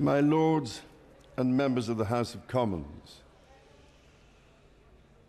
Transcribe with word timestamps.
My 0.00 0.20
Lords 0.20 0.82
and 1.36 1.56
members 1.56 1.88
of 1.88 1.96
the 1.96 2.04
House 2.04 2.32
of 2.32 2.46
Commons, 2.46 3.22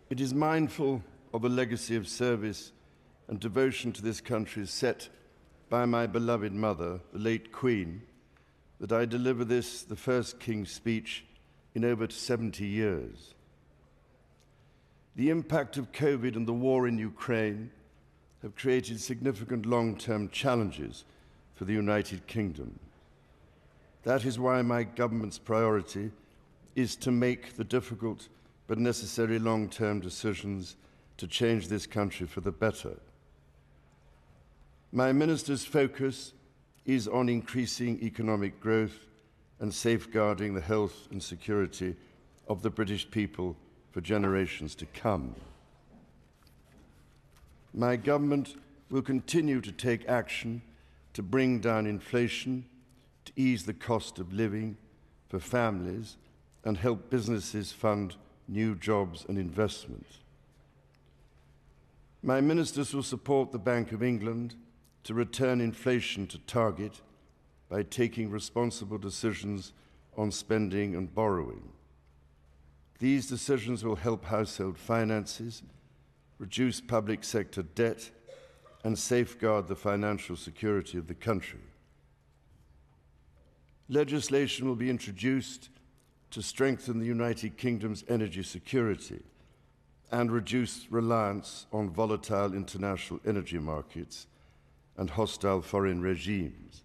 it 0.08 0.20
is 0.20 0.32
mindful 0.32 1.02
of 1.34 1.42
the 1.42 1.48
legacy 1.48 1.96
of 1.96 2.06
service 2.06 2.70
and 3.26 3.40
devotion 3.40 3.90
to 3.90 4.00
this 4.00 4.20
country 4.20 4.64
set 4.66 5.08
by 5.70 5.86
my 5.86 6.06
beloved 6.06 6.52
mother, 6.52 7.00
the 7.12 7.18
late 7.18 7.50
Queen, 7.50 8.02
that 8.78 8.92
I 8.92 9.06
deliver 9.06 9.44
this, 9.44 9.82
the 9.82 9.96
first 9.96 10.38
King's 10.38 10.70
speech 10.70 11.24
in 11.74 11.84
over 11.84 12.08
70 12.08 12.64
years. 12.64 13.34
The 15.16 15.30
impact 15.30 15.78
of 15.78 15.90
COVID 15.90 16.36
and 16.36 16.46
the 16.46 16.52
war 16.52 16.86
in 16.86 16.96
Ukraine 16.96 17.72
have 18.42 18.54
created 18.54 19.00
significant 19.00 19.66
long 19.66 19.96
term 19.96 20.28
challenges 20.28 21.04
for 21.56 21.64
the 21.64 21.72
United 21.72 22.28
Kingdom. 22.28 22.78
That 24.02 24.24
is 24.24 24.38
why 24.38 24.62
my 24.62 24.84
government's 24.84 25.38
priority 25.38 26.10
is 26.74 26.96
to 26.96 27.10
make 27.10 27.56
the 27.56 27.64
difficult 27.64 28.28
but 28.66 28.78
necessary 28.78 29.38
long 29.38 29.68
term 29.68 30.00
decisions 30.00 30.76
to 31.16 31.26
change 31.26 31.68
this 31.68 31.86
country 31.86 32.26
for 32.26 32.40
the 32.40 32.52
better. 32.52 32.96
My 34.92 35.12
minister's 35.12 35.64
focus 35.64 36.32
is 36.86 37.06
on 37.06 37.28
increasing 37.28 38.02
economic 38.02 38.60
growth 38.60 39.06
and 39.60 39.72
safeguarding 39.72 40.54
the 40.54 40.60
health 40.60 41.08
and 41.10 41.22
security 41.22 41.94
of 42.48 42.62
the 42.62 42.70
British 42.70 43.10
people 43.10 43.56
for 43.92 44.00
generations 44.00 44.74
to 44.76 44.86
come. 44.86 45.34
My 47.74 47.96
government 47.96 48.56
will 48.90 49.02
continue 49.02 49.60
to 49.60 49.70
take 49.70 50.08
action 50.08 50.62
to 51.12 51.22
bring 51.22 51.60
down 51.60 51.86
inflation, 51.86 52.64
to 53.30 53.40
ease 53.40 53.64
the 53.64 53.74
cost 53.74 54.18
of 54.18 54.32
living 54.32 54.76
for 55.28 55.38
families, 55.38 56.16
and 56.64 56.76
help 56.76 57.08
businesses 57.08 57.72
fund 57.72 58.16
new 58.48 58.74
jobs 58.74 59.24
and 59.28 59.38
investment. 59.38 60.06
My 62.22 62.40
ministers 62.40 62.92
will 62.92 63.02
support 63.02 63.50
the 63.50 63.58
Bank 63.58 63.92
of 63.92 64.02
England 64.02 64.56
to 65.04 65.14
return 65.14 65.60
inflation 65.60 66.26
to 66.26 66.38
target 66.38 67.00
by 67.68 67.82
taking 67.82 68.30
responsible 68.30 68.98
decisions 68.98 69.72
on 70.18 70.30
spending 70.30 70.96
and 70.96 71.14
borrowing. 71.14 71.70
These 72.98 73.28
decisions 73.28 73.82
will 73.84 73.96
help 73.96 74.26
household 74.26 74.76
finances, 74.76 75.62
reduce 76.38 76.80
public 76.80 77.24
sector 77.24 77.62
debt, 77.62 78.10
and 78.84 78.98
safeguard 78.98 79.68
the 79.68 79.76
financial 79.76 80.36
security 80.36 80.98
of 80.98 81.06
the 81.06 81.14
country. 81.14 81.60
Legislation 83.90 84.68
will 84.68 84.76
be 84.76 84.88
introduced 84.88 85.68
to 86.30 86.40
strengthen 86.40 87.00
the 87.00 87.06
United 87.06 87.56
Kingdom's 87.56 88.04
energy 88.08 88.44
security 88.44 89.20
and 90.12 90.30
reduce 90.30 90.86
reliance 90.92 91.66
on 91.72 91.90
volatile 91.90 92.54
international 92.54 93.18
energy 93.26 93.58
markets 93.58 94.28
and 94.96 95.10
hostile 95.10 95.60
foreign 95.60 96.00
regimes. 96.00 96.84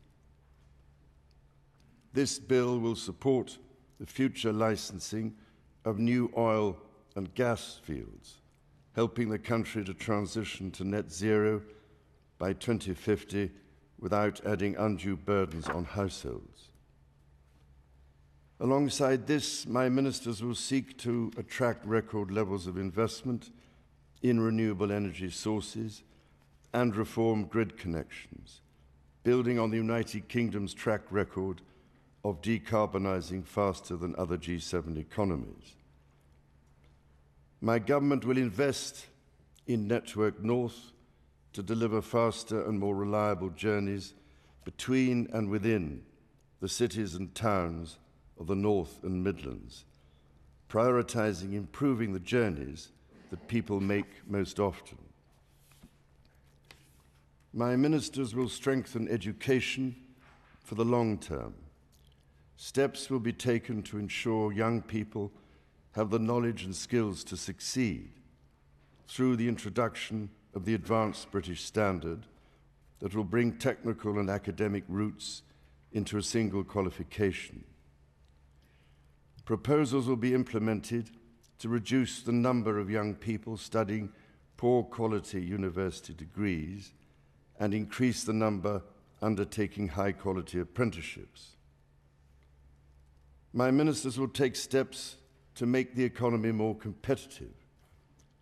This 2.11 2.39
bill 2.39 2.79
will 2.79 2.95
support 2.95 3.59
the 3.99 4.07
future 4.07 4.51
licensing 4.51 5.35
of 5.85 5.99
new 5.99 6.31
oil 6.35 6.75
and 7.15 7.31
gas 7.35 7.79
fields, 7.83 8.41
helping 8.95 9.29
the 9.29 9.37
country 9.37 9.83
to 9.83 9.93
transition 9.93 10.71
to 10.71 10.83
net 10.83 11.11
zero 11.11 11.61
by 12.39 12.53
2050 12.53 13.51
without 13.99 14.43
adding 14.43 14.75
undue 14.77 15.15
burdens 15.15 15.69
on 15.69 15.85
households. 15.85 16.71
Alongside 18.59 19.27
this, 19.27 19.67
my 19.67 19.89
ministers 19.89 20.41
will 20.41 20.55
seek 20.55 20.97
to 20.99 21.29
attract 21.37 21.85
record 21.85 22.31
levels 22.31 22.67
of 22.67 22.77
investment 22.77 23.51
in 24.21 24.39
renewable 24.39 24.93
energy 24.93 25.29
sources 25.29 26.03
and 26.73 26.95
reform 26.95 27.45
grid 27.45 27.77
connections, 27.77 28.61
building 29.23 29.59
on 29.59 29.71
the 29.71 29.77
United 29.77 30.29
Kingdom's 30.29 30.73
track 30.73 31.01
record 31.09 31.61
of 32.23 32.41
decarbonising 32.41 33.45
faster 33.45 33.97
than 33.97 34.15
other 34.17 34.37
G7 34.37 34.97
economies. 34.97 35.75
My 37.59 37.77
government 37.77 38.25
will 38.25 38.37
invest 38.37 39.07
in 39.67 39.87
Network 39.87 40.41
North 40.41 40.91
to 41.53 41.61
deliver 41.61 42.01
faster 42.01 42.65
and 42.67 42.79
more 42.79 42.95
reliable 42.95 43.49
journeys 43.49 44.13
between 44.63 45.27
and 45.33 45.49
within 45.49 46.03
the 46.61 46.69
cities 46.69 47.15
and 47.15 47.33
towns 47.35 47.97
of 48.39 48.47
the 48.47 48.55
North 48.55 49.03
and 49.03 49.23
Midlands, 49.23 49.85
prioritising 50.69 51.53
improving 51.53 52.13
the 52.13 52.19
journeys 52.19 52.89
that 53.29 53.47
people 53.47 53.79
make 53.79 54.27
most 54.27 54.59
often. 54.59 54.97
My 57.53 57.75
ministers 57.75 58.35
will 58.35 58.49
strengthen 58.49 59.07
education 59.07 59.95
for 60.59 60.75
the 60.75 60.83
long 60.83 61.17
term. 61.17 61.53
Steps 62.57 63.09
will 63.09 63.19
be 63.19 63.33
taken 63.33 63.83
to 63.83 63.97
ensure 63.97 64.51
young 64.51 64.81
people 64.81 65.31
have 65.93 66.09
the 66.09 66.19
knowledge 66.19 66.63
and 66.63 66.75
skills 66.75 67.23
to 67.23 67.37
succeed 67.37 68.09
through 69.07 69.35
the 69.35 69.47
introduction 69.47 70.29
of 70.53 70.65
the 70.65 70.73
Advanced 70.73 71.31
British 71.31 71.63
Standard 71.63 72.25
that 72.99 73.15
will 73.15 73.23
bring 73.23 73.57
technical 73.57 74.19
and 74.19 74.29
academic 74.29 74.83
routes 74.87 75.43
into 75.91 76.17
a 76.17 76.23
single 76.23 76.63
qualification. 76.63 77.63
Proposals 79.45 80.07
will 80.07 80.15
be 80.15 80.33
implemented 80.33 81.11
to 81.59 81.69
reduce 81.69 82.21
the 82.21 82.31
number 82.31 82.79
of 82.79 82.89
young 82.89 83.13
people 83.13 83.57
studying 83.57 84.11
poor 84.57 84.83
quality 84.83 85.41
university 85.41 86.13
degrees 86.13 86.93
and 87.59 87.73
increase 87.73 88.23
the 88.23 88.33
number 88.33 88.81
undertaking 89.21 89.87
high 89.87 90.11
quality 90.11 90.59
apprenticeships. 90.59 91.51
My 93.53 93.71
ministers 93.71 94.19
will 94.19 94.27
take 94.27 94.55
steps 94.55 95.17
to 95.55 95.65
make 95.65 95.95
the 95.95 96.03
economy 96.03 96.51
more 96.51 96.75
competitive, 96.75 97.53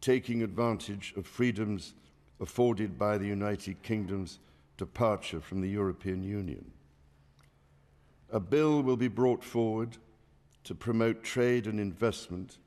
taking 0.01 0.41
advantage 0.41 1.13
of 1.15 1.27
freedoms 1.27 1.93
afforded 2.39 2.97
by 2.97 3.17
the 3.17 3.27
United 3.27 3.83
Kingdom's 3.83 4.39
departure 4.77 5.39
from 5.39 5.61
the 5.61 5.69
European 5.69 6.23
Union. 6.23 6.71
A 8.31 8.39
bill 8.39 8.81
will 8.81 8.97
be 8.97 9.07
brought 9.07 9.43
forward 9.43 9.97
to 10.63 10.75
promote 10.75 11.23
trade 11.23 11.67
and 11.67 11.79
investment 11.79 12.57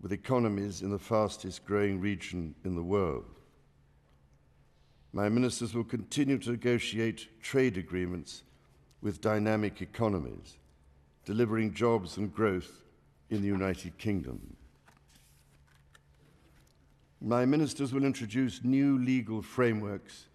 with 0.00 0.12
economies 0.12 0.82
in 0.82 0.90
the 0.90 0.98
fastest 0.98 1.64
growing 1.64 2.00
region 2.00 2.54
in 2.64 2.74
the 2.74 2.82
world. 2.82 3.24
My 5.12 5.28
ministers 5.28 5.74
will 5.74 5.84
continue 5.84 6.38
to 6.38 6.50
negotiate 6.50 7.28
trade 7.40 7.76
agreements 7.76 8.42
with 9.00 9.20
dynamic 9.20 9.80
economies, 9.80 10.58
delivering 11.24 11.72
jobs 11.72 12.16
and 12.16 12.34
growth 12.34 12.82
in 13.30 13.40
the 13.40 13.46
United 13.46 13.96
Kingdom. 13.98 14.56
My 17.20 17.46
ministers 17.46 17.92
will 17.92 18.04
introduce 18.04 18.64
new 18.64 18.98
legal 18.98 19.40
frameworks 19.40 20.26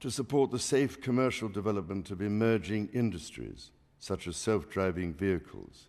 to 0.00 0.10
support 0.10 0.50
the 0.50 0.58
safe 0.58 1.00
commercial 1.00 1.48
development 1.48 2.10
of 2.10 2.20
emerging 2.20 2.88
industries, 2.92 3.70
such 4.00 4.26
as 4.26 4.36
self 4.36 4.68
driving 4.68 5.14
vehicles, 5.14 5.88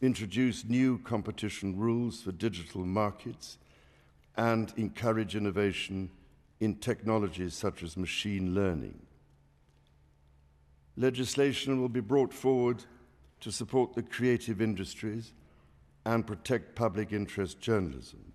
introduce 0.00 0.64
new 0.64 0.98
competition 0.98 1.76
rules 1.76 2.22
for 2.22 2.32
digital 2.32 2.84
markets, 2.84 3.58
and 4.36 4.72
encourage 4.76 5.34
innovation 5.34 6.10
in 6.60 6.76
technologies 6.76 7.54
such 7.54 7.82
as 7.82 7.96
machine 7.96 8.54
learning. 8.54 8.98
Legislation 10.96 11.80
will 11.80 11.88
be 11.88 12.00
brought 12.00 12.32
forward 12.32 12.84
to 13.40 13.50
support 13.50 13.94
the 13.94 14.02
creative 14.02 14.60
industries 14.60 15.32
and 16.04 16.26
protect 16.26 16.74
public 16.74 17.12
interest 17.12 17.60
journalism. 17.60 18.32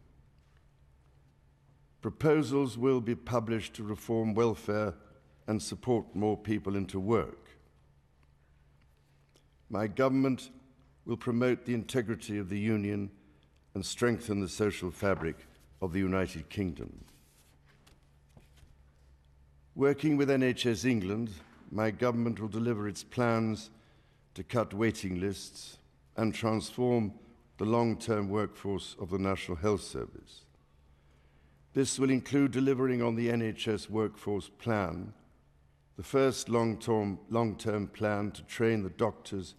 Proposals 2.02 2.78
will 2.78 3.02
be 3.02 3.16
published 3.16 3.74
to 3.76 3.84
reform 3.84 4.34
welfare 4.34 4.94
and 5.48 5.62
support 5.62 6.16
more 6.16 6.38
people 6.38 6.76
into 6.76 7.00
work. 7.00 7.50
My 9.70 9.88
government 9.88 10.50
will 11.06 11.18
promote 11.18 11.66
the 11.66 11.74
integrity 11.74 12.38
of 12.38 12.50
the 12.50 12.60
Union 12.60 13.10
and 13.74 13.86
strengthen 13.86 14.40
the 14.40 14.50
social 14.50 14.92
fabric 14.92 15.36
of 15.82 15.94
the 15.94 16.00
United 16.00 16.50
Kingdom. 16.50 17.04
Working 19.76 20.18
with 20.18 20.30
NHS 20.30 20.86
England, 20.86 21.32
my 21.72 21.90
government 21.90 22.40
will 22.40 22.48
deliver 22.48 22.88
its 22.88 23.04
plans 23.04 23.72
to 24.36 24.44
cut 24.44 24.74
waiting 24.74 25.20
lists 25.20 25.78
and 26.16 26.34
transform 26.34 27.14
the 27.58 27.66
long 27.66 27.98
term 27.98 28.30
workforce 28.30 28.96
of 29.00 29.10
the 29.10 29.18
National 29.18 29.58
Health 29.58 29.82
Service. 29.82 30.46
This 31.74 31.98
will 31.98 32.12
include 32.12 32.52
delivering 32.52 33.02
on 33.02 33.16
the 33.16 33.30
NHS 33.30 33.90
Workforce 33.90 34.50
Plan, 34.50 35.14
the 35.98 36.04
first 36.04 36.50
long 36.50 36.78
term 36.78 37.88
plan 37.88 38.32
to 38.32 38.44
train 38.44 38.84
the 38.84 38.90
doctors 38.92 39.56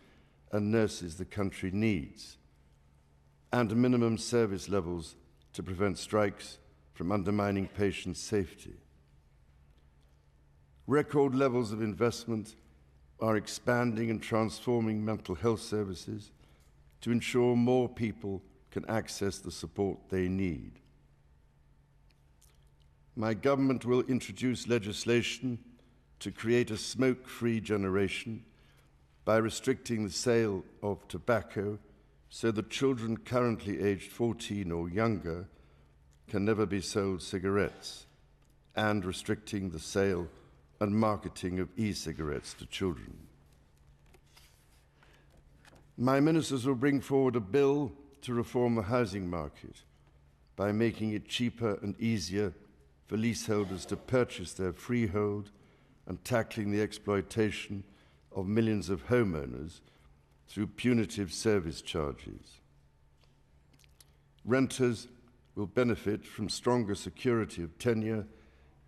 and 0.52 0.70
nurses 0.70 1.17
the 1.17 1.25
country 1.25 1.70
needs, 1.73 2.37
and 3.52 3.75
minimum 3.76 4.19
service 4.19 4.69
levels 4.69 5.17
to 5.52 5.62
prevent 5.62 5.99
strikes 5.99 6.58
from 6.93 7.11
undermining 7.11 7.69
patient 7.69 8.17
safety. 8.17 8.75
Record 10.87 11.35
levels 11.35 11.73
of 11.73 11.82
investment 11.82 12.56
are 13.20 13.37
expanding 13.37 14.11
and 14.11 14.23
transforming 14.23 15.05
mental 15.05 15.35
health 15.35 15.61
services 15.61 16.31
to 17.00 17.11
ensure 17.11 17.56
more 17.56 17.88
people 17.88 18.43
can 18.70 18.85
access 18.88 19.38
the 19.38 19.50
support 19.50 19.99
they 20.11 20.29
need. 20.29 20.81
My 23.17 23.32
government 23.32 23.85
will 23.85 24.02
introduce 24.02 24.67
legislation 24.67 25.58
to 26.19 26.32
create 26.32 26.70
a 26.70 26.76
smoke 26.76 27.29
free 27.29 27.61
generation 27.61 28.44
by 29.25 29.37
restricting 29.37 30.05
the 30.05 30.11
sale 30.11 30.65
of 30.82 31.06
tobacco 31.09 31.79
so 32.29 32.50
that 32.50 32.71
children 32.71 33.17
currently 33.17 33.81
aged 33.82 34.11
14 34.11 34.71
or 34.73 34.88
younger 34.88 35.47
can 36.29 36.44
never 36.44 36.67
be 36.67 36.81
sold 36.81 37.23
cigarettes, 37.23 38.06
and 38.76 39.05
restricting 39.05 39.71
the 39.71 39.79
sale 39.79 40.26
and 40.81 40.94
marketing 40.94 41.61
of 41.61 41.69
e 41.76 41.93
cigarettes 41.93 42.55
to 42.55 42.67
children. 42.67 43.17
My 45.97 46.19
ministers 46.19 46.67
will 46.67 46.75
bring 46.75 47.00
forward 47.00 47.37
a 47.37 47.41
bill 47.41 47.93
to 48.23 48.35
reform 48.35 48.75
the 48.75 48.82
housing 48.82 49.31
market 49.31 49.82
by 50.56 50.73
making 50.73 51.12
it 51.12 51.29
cheaper 51.29 51.79
and 51.82 51.99
easier 52.00 52.53
for 53.06 53.17
leaseholders 53.17 53.87
to 53.87 53.97
purchase 53.97 54.55
their 54.55 54.73
freehold 54.73 55.50
and 56.06 56.25
tackling 56.25 56.71
the 56.71 56.82
exploitation 56.82 57.85
of 58.35 58.47
millions 58.47 58.91
of 58.91 59.07
homeowners 59.09 59.81
through 60.49 60.67
punitive 60.67 61.33
service 61.33 61.81
charges. 61.81 62.61
Renters 64.45 65.09
will 65.55 65.67
benefit 65.67 66.27
from 66.27 66.49
stronger 66.49 66.95
security 66.95 67.63
of 67.63 67.79
tenure 67.79 68.27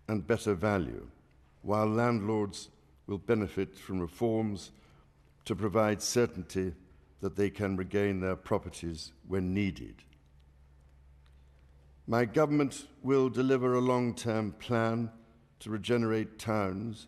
and 0.07 0.27
better 0.27 0.53
value, 0.53 1.07
while 1.61 1.87
landlords 1.87 2.69
will 3.07 3.17
benefit 3.17 3.75
from 3.77 3.99
reforms 3.99 4.71
to 5.45 5.55
provide 5.55 6.01
certainty 6.01 6.73
that 7.21 7.35
they 7.35 7.49
can 7.49 7.77
regain 7.77 8.19
their 8.19 8.35
properties 8.35 9.13
when 9.27 9.53
needed. 9.53 10.03
My 12.05 12.25
government 12.25 12.87
will 13.01 13.29
deliver 13.29 13.73
a 13.73 13.81
long 13.81 14.13
term 14.13 14.51
plan 14.53 15.09
to 15.59 15.69
regenerate 15.69 16.37
towns 16.37 17.07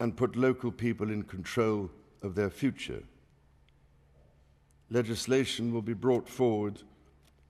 and 0.00 0.16
put 0.16 0.34
local 0.34 0.72
people 0.72 1.10
in 1.10 1.22
control 1.22 1.90
of 2.22 2.34
their 2.34 2.50
future. 2.50 3.02
Legislation 4.90 5.72
will 5.72 5.82
be 5.82 5.92
brought 5.92 6.28
forward 6.28 6.82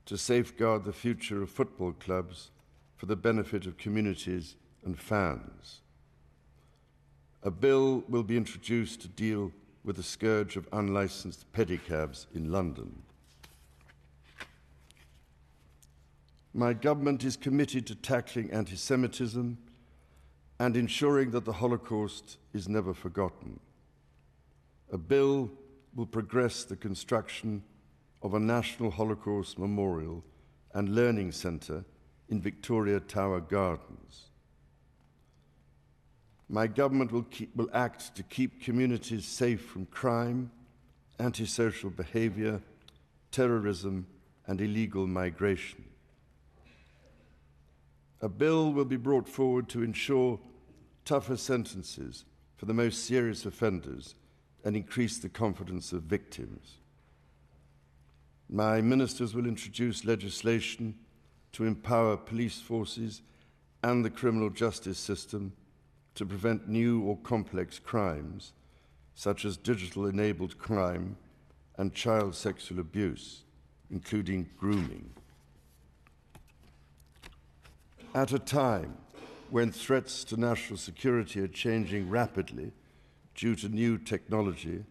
to 0.04 0.18
safeguard 0.18 0.84
the 0.84 0.92
future 0.92 1.42
of 1.42 1.48
football 1.48 1.92
clubs 1.92 2.50
for 2.96 3.06
the 3.06 3.16
benefit 3.16 3.64
of 3.64 3.78
communities 3.78 4.56
and 4.84 4.98
fans. 4.98 5.80
A 7.42 7.50
bill 7.50 8.04
will 8.08 8.24
be 8.24 8.36
introduced 8.36 9.00
to 9.02 9.08
deal 9.08 9.52
with 9.84 9.96
the 9.96 10.02
scourge 10.02 10.56
of 10.56 10.68
unlicensed 10.72 11.50
pedicabs 11.52 12.26
in 12.34 12.52
London. 12.52 13.02
My 16.52 16.72
government 16.72 17.24
is 17.24 17.36
committed 17.36 17.86
to 17.86 17.94
tackling 17.94 18.50
anti 18.50 18.76
Semitism 18.76 19.56
and 20.60 20.76
ensuring 20.76 21.30
that 21.30 21.46
the 21.46 21.54
Holocaust 21.54 22.36
is 22.52 22.68
never 22.68 22.92
forgotten. 22.92 23.58
A 24.92 24.98
bill 24.98 25.50
will 25.94 26.04
progress 26.04 26.64
the 26.64 26.76
construction 26.76 27.62
of 28.22 28.34
a 28.34 28.38
National 28.38 28.90
Holocaust 28.90 29.58
Memorial 29.58 30.22
and 30.74 30.94
Learning 30.94 31.32
Centre 31.32 31.82
in 32.28 32.42
Victoria 32.42 33.00
Tower 33.00 33.40
Gardens. 33.40 34.26
My 36.50 36.66
government 36.66 37.10
will, 37.10 37.22
keep, 37.22 37.56
will 37.56 37.70
act 37.72 38.14
to 38.16 38.22
keep 38.22 38.62
communities 38.62 39.24
safe 39.24 39.62
from 39.62 39.86
crime, 39.86 40.50
antisocial 41.18 41.88
behaviour, 41.88 42.60
terrorism, 43.32 44.06
and 44.46 44.60
illegal 44.60 45.06
migration. 45.06 45.86
A 48.20 48.28
bill 48.28 48.74
will 48.74 48.84
be 48.84 48.96
brought 48.96 49.26
forward 49.26 49.66
to 49.70 49.82
ensure 49.82 50.38
tougher 51.10 51.36
sentences 51.36 52.24
for 52.56 52.66
the 52.66 52.72
most 52.72 53.04
serious 53.04 53.44
offenders 53.44 54.14
and 54.64 54.76
increase 54.76 55.18
the 55.18 55.28
confidence 55.28 55.92
of 55.92 56.04
victims. 56.04 56.76
My 58.48 58.80
ministers 58.80 59.34
will 59.34 59.48
introduce 59.48 60.04
legislation 60.04 60.94
to 61.50 61.64
empower 61.64 62.16
police 62.16 62.60
forces 62.60 63.22
and 63.82 64.04
the 64.04 64.10
criminal 64.10 64.50
justice 64.50 65.00
system 65.00 65.52
to 66.14 66.24
prevent 66.24 66.68
new 66.68 67.02
or 67.02 67.16
complex 67.24 67.80
crimes, 67.80 68.52
such 69.16 69.44
as 69.44 69.56
digital 69.56 70.06
enabled 70.06 70.58
crime 70.58 71.16
and 71.76 71.92
child 71.92 72.36
sexual 72.36 72.78
abuse, 72.78 73.42
including 73.90 74.48
grooming. 74.56 75.10
At 78.14 78.32
a 78.32 78.38
time 78.38 78.94
when 79.52 79.72
threats 79.72 80.24
to 80.24 80.36
national 80.36 80.78
security 80.78 81.40
are 81.40 81.48
changing 81.48 82.08
rapidly 82.08 82.72
due 83.34 83.54
to 83.56 83.68
new 83.68 83.98
technology, 83.98 84.84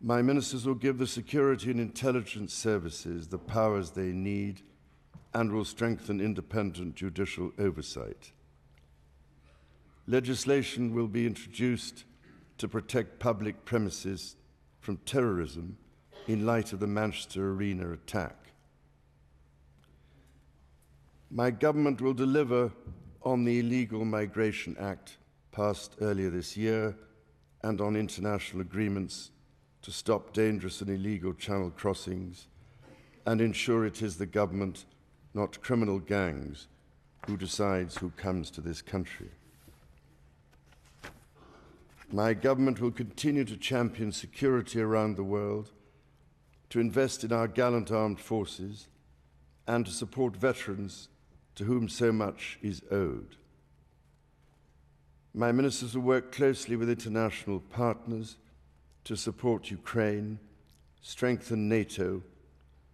my 0.00 0.22
ministers 0.22 0.66
will 0.66 0.74
give 0.74 0.98
the 0.98 1.06
security 1.06 1.70
and 1.70 1.80
intelligence 1.80 2.54
services 2.54 3.28
the 3.28 3.38
powers 3.38 3.90
they 3.90 4.12
need 4.12 4.62
and 5.34 5.52
will 5.52 5.64
strengthen 5.64 6.20
independent 6.20 6.94
judicial 6.94 7.52
oversight 7.58 8.32
legislation 10.10 10.92
will 10.92 11.06
be 11.06 11.24
introduced 11.24 12.04
to 12.58 12.66
protect 12.66 13.20
public 13.20 13.64
premises 13.64 14.34
from 14.80 14.96
terrorism 14.98 15.76
in 16.26 16.44
light 16.44 16.72
of 16.72 16.80
the 16.80 16.86
Manchester 16.86 17.52
Arena 17.52 17.92
attack. 17.92 18.36
My 21.30 21.52
government 21.52 22.00
will 22.00 22.12
deliver 22.12 22.72
on 23.22 23.44
the 23.44 23.60
Illegal 23.60 24.04
Migration 24.04 24.76
Act 24.78 25.18
passed 25.52 25.96
earlier 26.00 26.30
this 26.30 26.56
year 26.56 26.96
and 27.62 27.80
on 27.80 27.96
international 27.96 28.62
agreements 28.62 29.30
to 29.82 29.90
stop 29.90 30.32
dangerous 30.32 30.80
and 30.80 30.90
illegal 30.90 31.34
channel 31.34 31.70
crossings 31.70 32.46
and 33.26 33.40
ensure 33.40 33.84
it 33.84 34.02
is 34.02 34.16
the 34.16 34.26
government, 34.26 34.86
not 35.34 35.60
criminal 35.60 35.98
gangs, 35.98 36.68
who 37.26 37.36
decides 37.36 37.98
who 37.98 38.10
comes 38.10 38.50
to 38.50 38.60
this 38.60 38.80
country. 38.80 39.28
My 42.10 42.34
government 42.34 42.80
will 42.80 42.90
continue 42.90 43.44
to 43.44 43.56
champion 43.56 44.10
security 44.10 44.80
around 44.80 45.16
the 45.16 45.24
world, 45.24 45.70
to 46.70 46.80
invest 46.80 47.22
in 47.22 47.32
our 47.32 47.46
gallant 47.46 47.92
armed 47.92 48.18
forces, 48.18 48.88
and 49.66 49.84
to 49.86 49.92
support 49.92 50.36
veterans 50.36 51.08
to 51.54 51.64
whom 51.64 51.88
so 51.88 52.12
much 52.12 52.58
is 52.62 52.82
owed. 52.90 53.36
My 55.34 55.52
ministers 55.52 55.94
will 55.94 56.02
work 56.02 56.32
closely 56.32 56.76
with 56.76 56.90
international 56.90 57.60
partners 57.60 58.36
to 59.04 59.16
support 59.16 59.70
Ukraine, 59.70 60.38
strengthen 61.00 61.68
NATO, 61.68 62.22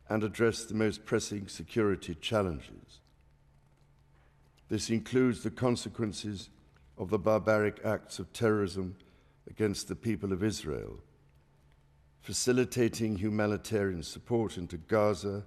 and 0.09 0.23
address 0.23 0.65
the 0.65 0.75
most 0.75 1.05
pressing 1.05 1.49
security 1.49 2.15
challenges. 2.15 3.01
This 4.69 4.91
includes 4.91 5.43
the 5.43 5.51
consequences 5.51 6.51
of 6.99 7.11
the 7.11 7.19
barbaric 7.19 7.81
acts 7.85 8.19
of 8.19 8.33
terrorism 8.33 8.97
against 9.49 9.89
the 9.89 9.97
people 9.97 10.33
of 10.33 10.43
Israel, 10.43 10.99
facilitating 12.21 13.17
humanitarian 13.17 14.03
support 14.03 14.59
into 14.59 14.77
Gaza, 14.77 15.45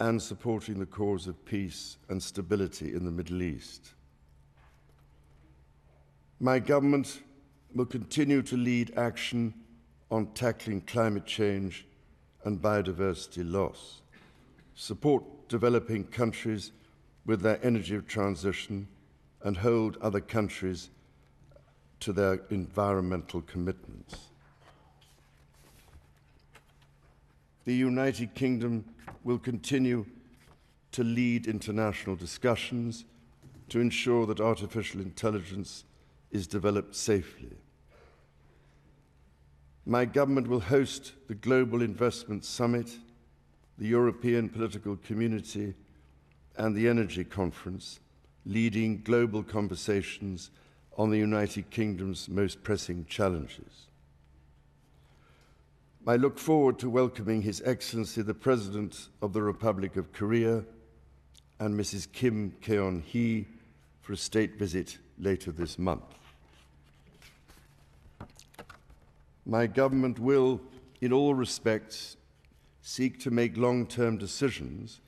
and 0.00 0.20
supporting 0.20 0.78
the 0.78 0.86
cause 0.86 1.26
of 1.26 1.44
peace 1.44 1.98
and 2.08 2.22
stability 2.22 2.94
in 2.94 3.04
the 3.04 3.10
Middle 3.10 3.42
East. 3.42 3.92
My 6.40 6.58
government 6.58 7.20
will 7.74 7.84
continue 7.84 8.40
to 8.42 8.56
lead 8.56 8.94
action 8.96 9.52
on 10.10 10.32
tackling 10.32 10.80
climate 10.80 11.26
change 11.26 11.86
and 12.44 12.60
biodiversity 12.60 13.48
loss, 13.48 14.00
support 14.74 15.22
developing 15.48 16.04
countries 16.04 16.72
with 17.26 17.42
their 17.42 17.60
energy 17.62 18.00
transition, 18.00 18.88
and 19.42 19.58
hold 19.58 19.98
other 19.98 20.20
countries 20.20 20.88
to 22.00 22.14
their 22.14 22.40
environmental 22.48 23.42
commitments. 23.42 24.16
The 27.66 27.74
United 27.74 28.34
Kingdom 28.34 28.84
will 29.24 29.38
continue 29.38 30.06
to 30.92 31.04
lead 31.04 31.46
international 31.46 32.16
discussions 32.16 33.04
to 33.68 33.80
ensure 33.80 34.26
that 34.26 34.40
artificial 34.40 35.00
intelligence 35.00 35.84
is 36.30 36.46
developed 36.46 36.94
safely. 36.94 37.56
My 39.86 40.04
government 40.04 40.48
will 40.48 40.60
host 40.60 41.12
the 41.28 41.34
Global 41.34 41.82
Investment 41.82 42.44
Summit, 42.44 42.90
the 43.78 43.86
European 43.86 44.48
Political 44.48 44.96
Community, 44.98 45.74
and 46.56 46.76
the 46.76 46.88
Energy 46.88 47.24
Conference, 47.24 48.00
leading 48.44 49.02
global 49.02 49.42
conversations 49.42 50.50
on 50.96 51.10
the 51.10 51.18
United 51.18 51.70
Kingdom's 51.70 52.28
most 52.28 52.62
pressing 52.62 53.06
challenges. 53.06 53.86
I 56.06 56.16
look 56.16 56.38
forward 56.38 56.78
to 56.78 56.88
welcoming 56.88 57.42
His 57.42 57.62
Excellency 57.62 58.22
the 58.22 58.32
President 58.32 59.08
of 59.20 59.34
the 59.34 59.42
Republic 59.42 59.96
of 59.96 60.14
Korea 60.14 60.64
and 61.58 61.78
Mrs. 61.78 62.10
Kim 62.10 62.54
Keon 62.62 63.02
Hee 63.02 63.46
for 64.00 64.14
a 64.14 64.16
state 64.16 64.56
visit 64.56 64.96
later 65.18 65.52
this 65.52 65.78
month. 65.78 66.02
My 69.44 69.66
government 69.66 70.18
will, 70.18 70.62
in 71.02 71.12
all 71.12 71.34
respects, 71.34 72.16
seek 72.80 73.20
to 73.20 73.30
make 73.30 73.58
long 73.58 73.86
term 73.86 74.16
decisions 74.16 75.00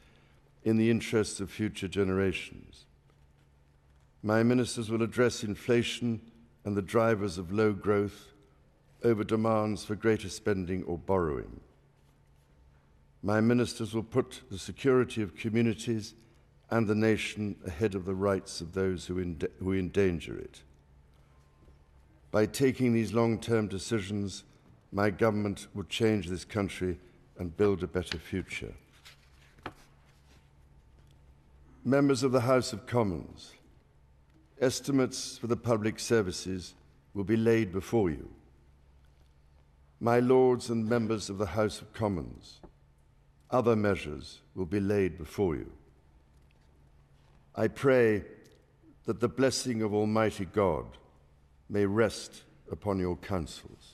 in 0.63 0.77
the 0.77 0.91
interests 0.91 1.41
of 1.41 1.51
future 1.51 1.89
generations. 1.89 2.85
My 4.23 4.43
ministers 4.43 4.91
will 4.91 5.03
address 5.03 5.43
inflation 5.43 6.21
and 6.67 6.77
the 6.77 6.83
drivers 6.83 7.39
of 7.39 7.51
low 7.51 7.73
growth 7.73 8.32
over 9.05 9.25
demands 9.25 9.85
for 9.85 9.95
greater 9.95 10.29
spending 10.29 10.83
or 10.85 10.99
borrowing. 10.99 11.61
My 13.23 13.41
ministers 13.41 13.95
will 13.95 14.03
put 14.03 14.43
the 14.51 14.59
security 14.59 15.23
of 15.23 15.37
communities 15.37 16.15
and 16.71 16.87
the 16.87 16.95
nation 16.95 17.57
ahead 17.67 17.95
of 17.95 18.05
the 18.05 18.15
rights 18.15 18.61
of 18.61 18.73
those 18.73 19.07
who, 19.07 19.37
who 19.59 19.73
endanger 19.73 20.39
it. 20.39 20.63
By 22.31 22.47
taking 22.47 22.93
these 22.93 23.13
long 23.13 23.39
term 23.39 23.69
decisions, 23.69 24.45
my 24.91 25.11
government 25.11 25.67
will 25.75 25.85
change 25.85 26.29
this 26.29 26.45
country 26.45 26.99
and 27.39 27.57
build 27.57 27.83
a 27.83 27.87
better 27.87 28.19
future. 28.19 28.73
Members 31.85 32.23
of 32.23 32.33
the 32.33 32.41
House 32.41 32.73
of 32.73 32.87
Commons, 32.87 33.53
estimates 34.63 35.37
for 35.37 35.49
the 35.49 35.57
public 35.57 35.99
services 35.99 36.75
will 37.15 37.25
be 37.25 37.37
laid 37.37 37.73
before 37.73 38.09
you. 38.09 38.29
My 40.03 40.19
lords 40.19 40.69
and 40.69 40.89
members 40.89 41.31
of 41.31 41.39
the 41.39 41.47
House 41.47 41.81
of 41.81 41.93
Commons, 41.93 42.59
other 43.53 43.77
measures 43.77 44.41
will 44.57 44.67
be 44.67 44.81
laid 44.81 45.17
before 45.17 45.55
you. 45.55 45.71
I 47.55 47.69
pray 47.69 48.25
that 49.05 49.21
the 49.21 49.29
blessing 49.29 49.81
of 49.81 49.95
Almighty 49.95 50.45
God 50.45 50.87
may 51.69 51.87
rest 51.87 52.43
upon 52.69 52.99
your 52.99 53.15
counsels. 53.15 53.92